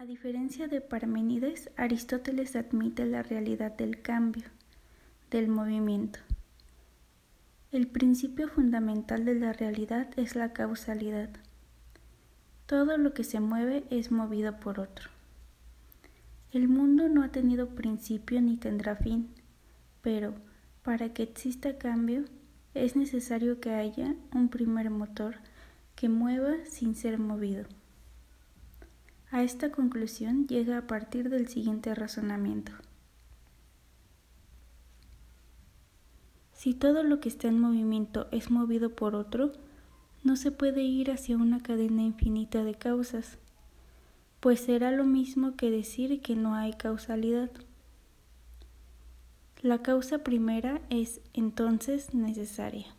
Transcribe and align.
A 0.00 0.04
diferencia 0.04 0.68
de 0.68 0.80
Parménides, 0.80 1.70
Aristóteles 1.76 2.54
admite 2.54 3.04
la 3.04 3.24
realidad 3.24 3.72
del 3.72 4.00
cambio, 4.00 4.44
del 5.28 5.48
movimiento. 5.48 6.20
El 7.72 7.88
principio 7.88 8.48
fundamental 8.48 9.24
de 9.24 9.34
la 9.34 9.52
realidad 9.52 10.08
es 10.16 10.36
la 10.36 10.52
causalidad. 10.52 11.30
Todo 12.66 12.96
lo 12.96 13.12
que 13.12 13.24
se 13.24 13.40
mueve 13.40 13.82
es 13.90 14.12
movido 14.12 14.60
por 14.60 14.78
otro. 14.78 15.10
El 16.52 16.68
mundo 16.68 17.08
no 17.08 17.24
ha 17.24 17.32
tenido 17.32 17.74
principio 17.74 18.40
ni 18.40 18.56
tendrá 18.56 18.94
fin, 18.94 19.28
pero 20.00 20.32
para 20.84 21.12
que 21.12 21.24
exista 21.24 21.76
cambio 21.76 22.24
es 22.72 22.94
necesario 22.94 23.58
que 23.58 23.70
haya 23.70 24.14
un 24.32 24.48
primer 24.48 24.90
motor 24.90 25.38
que 25.96 26.08
mueva 26.08 26.54
sin 26.66 26.94
ser 26.94 27.18
movido. 27.18 27.64
A 29.30 29.42
esta 29.42 29.70
conclusión 29.70 30.46
llega 30.46 30.78
a 30.78 30.86
partir 30.86 31.28
del 31.28 31.48
siguiente 31.48 31.94
razonamiento. 31.94 32.72
Si 36.54 36.74
todo 36.74 37.02
lo 37.02 37.20
que 37.20 37.28
está 37.28 37.46
en 37.46 37.60
movimiento 37.60 38.26
es 38.32 38.50
movido 38.50 38.96
por 38.96 39.14
otro, 39.14 39.52
no 40.24 40.34
se 40.34 40.50
puede 40.50 40.82
ir 40.82 41.10
hacia 41.10 41.36
una 41.36 41.62
cadena 41.62 42.02
infinita 42.02 42.64
de 42.64 42.74
causas, 42.74 43.38
pues 44.40 44.60
será 44.60 44.90
lo 44.92 45.04
mismo 45.04 45.56
que 45.56 45.70
decir 45.70 46.20
que 46.22 46.34
no 46.34 46.54
hay 46.54 46.72
causalidad. 46.72 47.50
La 49.60 49.82
causa 49.82 50.18
primera 50.18 50.80
es 50.88 51.20
entonces 51.34 52.14
necesaria. 52.14 52.97